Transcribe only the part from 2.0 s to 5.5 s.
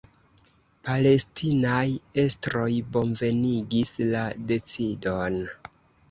estroj bonvenigis la decidon.